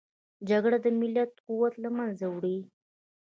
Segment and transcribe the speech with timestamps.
[0.49, 2.57] جګړه د ملت قوت له منځه وړي